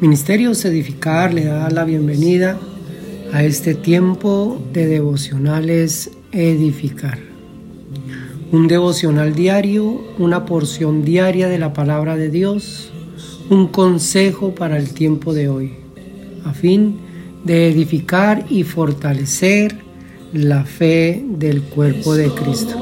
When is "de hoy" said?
15.34-15.74